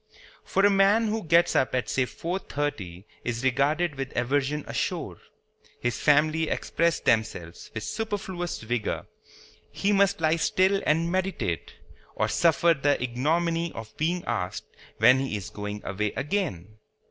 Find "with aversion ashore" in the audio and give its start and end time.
3.99-5.19